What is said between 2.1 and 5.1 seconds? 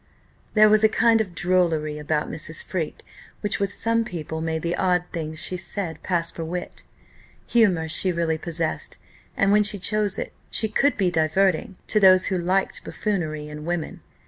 Mrs. Freke, which, with some people, made the odd